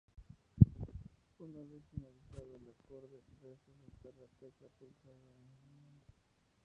Una 1.37 1.59
vez 1.61 1.83
finalizado 1.91 2.55
el 2.55 2.67
acorde, 2.71 3.21
resta 3.43 3.71
soltar 3.75 4.13
la 4.19 4.27
tecla 4.39 4.67
pulsada 4.79 5.13
inicialmente. 5.37 6.07